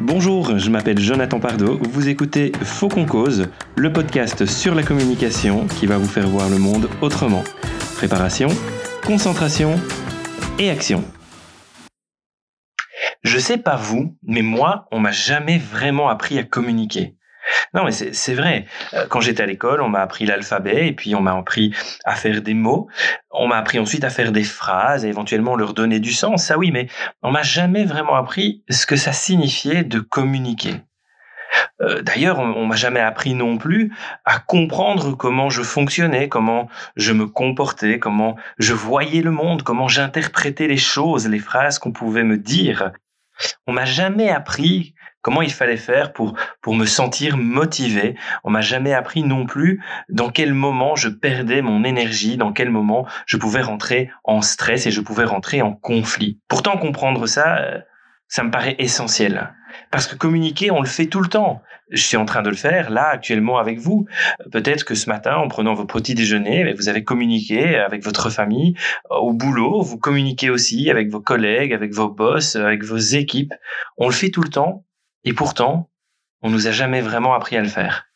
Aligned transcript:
Bonjour, 0.00 0.56
je 0.56 0.70
m'appelle 0.70 1.00
Jonathan 1.00 1.40
Pardo, 1.40 1.76
vous 1.90 2.08
écoutez 2.08 2.52
Faux 2.62 2.88
qu'on 2.88 3.04
cause, 3.04 3.48
le 3.74 3.92
podcast 3.92 4.46
sur 4.46 4.76
la 4.76 4.84
communication 4.84 5.66
qui 5.66 5.86
va 5.86 5.98
vous 5.98 6.06
faire 6.06 6.28
voir 6.28 6.48
le 6.48 6.58
monde 6.58 6.88
autrement. 7.00 7.42
Préparation, 7.96 8.46
concentration 9.04 9.74
et 10.60 10.70
action. 10.70 11.02
Je 13.24 13.38
sais 13.38 13.58
pas 13.58 13.74
vous, 13.74 14.16
mais 14.22 14.42
moi, 14.42 14.86
on 14.92 15.00
m'a 15.00 15.10
jamais 15.10 15.58
vraiment 15.58 16.08
appris 16.08 16.38
à 16.38 16.44
communiquer. 16.44 17.16
Non, 17.74 17.84
mais 17.84 17.92
c'est 17.92 18.34
vrai. 18.34 18.66
Euh, 18.94 19.06
quand 19.08 19.20
j'étais 19.20 19.42
à 19.42 19.46
l'école, 19.46 19.80
on 19.82 19.88
m'a 19.88 20.00
appris 20.00 20.26
l'alphabet 20.26 20.88
et 20.88 20.92
puis 20.92 21.14
on 21.14 21.20
m'a 21.20 21.36
appris 21.36 21.74
à 22.04 22.14
faire 22.14 22.42
des 22.42 22.54
mots. 22.54 22.88
On 23.30 23.48
m'a 23.48 23.56
appris 23.56 23.78
ensuite 23.78 24.04
à 24.04 24.10
faire 24.10 24.32
des 24.32 24.44
phrases 24.44 25.04
et 25.04 25.08
éventuellement 25.08 25.56
leur 25.56 25.74
donner 25.74 26.00
du 26.00 26.12
sens. 26.12 26.44
Ça 26.44 26.58
oui, 26.58 26.70
mais 26.70 26.88
on 27.22 27.30
m'a 27.30 27.42
jamais 27.42 27.84
vraiment 27.84 28.16
appris 28.16 28.64
ce 28.68 28.86
que 28.86 28.96
ça 28.96 29.12
signifiait 29.12 29.84
de 29.84 30.00
communiquer. 30.00 30.82
Euh, 31.80 32.02
d'ailleurs, 32.02 32.38
on, 32.38 32.66
m'a 32.66 32.76
jamais 32.76 33.00
appris 33.00 33.34
non 33.34 33.58
plus 33.58 33.92
à 34.24 34.38
comprendre 34.38 35.16
comment 35.16 35.48
je 35.48 35.62
fonctionnais, 35.62 36.28
comment 36.28 36.68
je 36.96 37.12
me 37.12 37.26
comportais, 37.26 37.98
comment 37.98 38.36
je 38.58 38.74
voyais 38.74 39.22
le 39.22 39.30
monde, 39.30 39.62
comment 39.62 39.88
j'interprétais 39.88 40.66
les 40.66 40.76
choses, 40.76 41.28
les 41.28 41.38
phrases 41.38 41.78
qu'on 41.78 41.92
pouvait 41.92 42.24
me 42.24 42.36
dire. 42.36 42.92
On 43.66 43.72
m'a 43.72 43.84
jamais 43.84 44.28
appris 44.28 44.94
comment 45.28 45.42
il 45.42 45.52
fallait 45.52 45.76
faire 45.76 46.14
pour 46.14 46.38
pour 46.62 46.74
me 46.74 46.86
sentir 46.86 47.36
motivé. 47.36 48.14
On 48.44 48.50
m'a 48.50 48.62
jamais 48.62 48.94
appris 48.94 49.22
non 49.22 49.44
plus 49.44 49.84
dans 50.08 50.30
quel 50.30 50.54
moment 50.54 50.96
je 50.96 51.10
perdais 51.10 51.60
mon 51.60 51.84
énergie, 51.84 52.38
dans 52.38 52.54
quel 52.54 52.70
moment 52.70 53.06
je 53.26 53.36
pouvais 53.36 53.60
rentrer 53.60 54.10
en 54.24 54.40
stress 54.40 54.86
et 54.86 54.90
je 54.90 55.02
pouvais 55.02 55.26
rentrer 55.26 55.60
en 55.60 55.74
conflit. 55.74 56.40
Pourtant 56.48 56.78
comprendre 56.78 57.26
ça, 57.26 57.58
euh, 57.58 57.78
ça 58.26 58.42
me 58.42 58.50
paraît 58.50 58.76
essentiel. 58.78 59.52
Parce 59.90 60.06
que 60.06 60.16
communiquer, 60.16 60.70
on 60.70 60.80
le 60.80 60.88
fait 60.88 61.08
tout 61.08 61.20
le 61.20 61.28
temps. 61.28 61.60
Je 61.90 62.02
suis 62.02 62.16
en 62.16 62.24
train 62.24 62.40
de 62.40 62.48
le 62.48 62.56
faire 62.56 62.88
là 62.88 63.08
actuellement 63.08 63.58
avec 63.58 63.78
vous. 63.78 64.06
Peut-être 64.50 64.86
que 64.86 64.94
ce 64.94 65.10
matin, 65.10 65.36
en 65.36 65.48
prenant 65.48 65.74
vos 65.74 65.84
petits 65.84 66.14
déjeuners, 66.14 66.72
vous 66.72 66.88
avez 66.88 67.04
communiqué 67.04 67.76
avec 67.76 68.02
votre 68.02 68.30
famille, 68.30 68.76
au 69.10 69.34
boulot, 69.34 69.82
vous 69.82 69.98
communiquez 69.98 70.48
aussi 70.48 70.90
avec 70.90 71.10
vos 71.10 71.20
collègues, 71.20 71.74
avec 71.74 71.92
vos 71.92 72.08
boss, 72.08 72.56
avec 72.56 72.82
vos 72.82 72.96
équipes. 72.96 73.52
On 73.98 74.06
le 74.06 74.14
fait 74.14 74.30
tout 74.30 74.42
le 74.42 74.48
temps 74.48 74.86
et 75.28 75.34
pourtant, 75.34 75.90
on 76.40 76.48
nous 76.48 76.68
a 76.68 76.70
jamais 76.70 77.02
vraiment 77.02 77.34
appris 77.34 77.58
à 77.58 77.60
le 77.60 77.68
faire. 77.68 78.06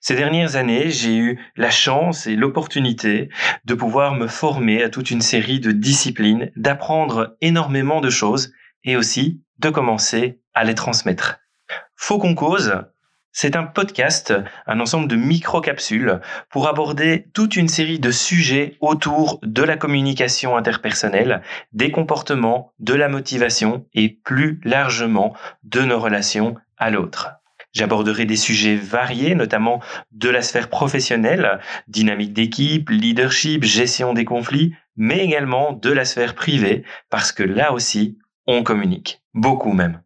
Ces 0.00 0.16
dernières 0.16 0.56
années, 0.56 0.90
j'ai 0.90 1.14
eu 1.14 1.38
la 1.54 1.68
chance 1.68 2.26
et 2.26 2.34
l'opportunité 2.34 3.28
de 3.66 3.74
pouvoir 3.74 4.14
me 4.14 4.26
former 4.26 4.82
à 4.82 4.88
toute 4.88 5.10
une 5.10 5.20
série 5.20 5.60
de 5.60 5.70
disciplines, 5.70 6.50
d'apprendre 6.56 7.36
énormément 7.42 8.00
de 8.00 8.08
choses 8.08 8.54
et 8.84 8.96
aussi 8.96 9.42
de 9.58 9.68
commencer 9.68 10.40
à 10.54 10.64
les 10.64 10.74
transmettre. 10.74 11.40
Faut 11.94 12.18
qu'on 12.18 12.34
cause, 12.34 12.72
c'est 13.38 13.54
un 13.54 13.64
podcast, 13.64 14.32
un 14.66 14.80
ensemble 14.80 15.08
de 15.08 15.14
micro-capsules 15.14 16.20
pour 16.48 16.68
aborder 16.68 17.26
toute 17.34 17.54
une 17.56 17.68
série 17.68 17.98
de 17.98 18.10
sujets 18.10 18.78
autour 18.80 19.40
de 19.42 19.62
la 19.62 19.76
communication 19.76 20.56
interpersonnelle, 20.56 21.42
des 21.74 21.90
comportements, 21.90 22.72
de 22.78 22.94
la 22.94 23.10
motivation 23.10 23.84
et 23.92 24.08
plus 24.08 24.58
largement 24.64 25.36
de 25.64 25.82
nos 25.82 26.00
relations 26.00 26.54
à 26.78 26.88
l'autre. 26.88 27.28
J'aborderai 27.74 28.24
des 28.24 28.36
sujets 28.36 28.76
variés, 28.76 29.34
notamment 29.34 29.82
de 30.12 30.30
la 30.30 30.40
sphère 30.40 30.70
professionnelle, 30.70 31.60
dynamique 31.88 32.32
d'équipe, 32.32 32.88
leadership, 32.88 33.64
gestion 33.64 34.14
des 34.14 34.24
conflits, 34.24 34.72
mais 34.96 35.22
également 35.22 35.74
de 35.74 35.92
la 35.92 36.06
sphère 36.06 36.34
privée, 36.34 36.84
parce 37.10 37.32
que 37.32 37.42
là 37.42 37.74
aussi, 37.74 38.16
on 38.46 38.62
communique. 38.62 39.20
Beaucoup 39.34 39.74
même 39.74 40.00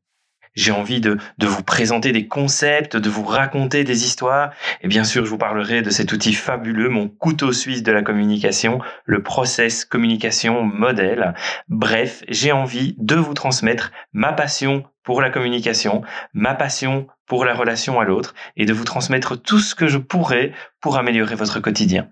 j'ai 0.55 0.73
envie 0.73 1.01
de, 1.01 1.17
de 1.39 1.47
vous 1.47 1.63
présenter 1.63 2.13
des 2.13 2.27
concepts, 2.27 2.97
de 2.97 3.11
vous 3.11 3.25
raconter 3.25 3.85
des 3.85 4.05
histoires. 4.05 4.51
Et 4.83 4.89
bien 4.89 5.05
sûr, 5.05 5.25
je 5.25 5.31
vous 5.31 5.39
parlerai 5.39 5.83
de 5.83 5.91
cet 5.91 6.13
outil 6.13 6.35
fabuleux, 6.35 6.89
mon 6.89 7.09
couteau 7.09 7.53
suisse 7.53 7.83
de 7.83 7.93
la 7.93 8.03
communication, 8.03 8.81
le 9.05 9.23
process 9.23 9.85
communication 9.85 10.63
modèle. 10.63 11.35
Bref, 11.69 12.23
j'ai 12.29 12.53
envie 12.53 12.95
de 12.99 13.17
vous 13.17 13.35
transmettre 13.35 13.93
ma 14.13 14.33
passion 14.33 14.85
pour 15.03 15.21
la 15.21 15.31
communication, 15.31 16.03
ma 16.35 16.55
passion 16.55 17.07
pour 17.27 17.45
la 17.45 17.55
relation 17.55 18.01
à 18.01 18.05
l'autre 18.05 18.35
et 18.57 18.67
de 18.67 18.73
vous 18.73 18.85
transmettre 18.85 19.41
tout 19.41 19.61
ce 19.61 19.75
que 19.75 19.89
je 19.89 19.99
pourrais 19.99 20.53
pour 20.81 20.99
améliorer 20.99 21.37
votre 21.37 21.61
quotidien. 21.61 22.09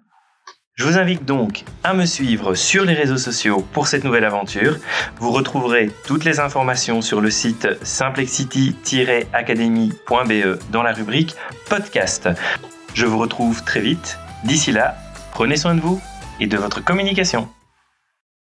Je 0.79 0.85
vous 0.85 0.97
invite 0.97 1.25
donc 1.25 1.65
à 1.83 1.93
me 1.93 2.07
suivre 2.07 2.55
sur 2.55 2.85
les 2.85 2.95
réseaux 2.95 3.17
sociaux 3.17 3.67
pour 3.73 3.89
cette 3.89 4.05
nouvelle 4.05 4.25
aventure. 4.25 4.77
Vous 5.19 5.33
retrouverez 5.33 5.91
toutes 6.07 6.25
les 6.25 6.39
informations 6.39 7.03
sur 7.03 7.21
le 7.21 7.33
site 7.33 7.67
simplexity-academy.be 7.83 10.71
dans 10.71 10.85
la 10.85 10.93
rubrique 10.93 11.35
podcast. 11.69 12.29
Je 12.95 13.07
vous 13.07 13.19
retrouve 13.19 13.65
très 13.65 13.81
vite. 13.81 14.21
D'ici 14.45 14.71
là, 14.71 14.95
prenez 15.33 15.57
soin 15.57 15.75
de 15.75 15.81
vous 15.81 16.01
et 16.39 16.47
de 16.47 16.57
votre 16.57 16.85
communication. 16.85 17.49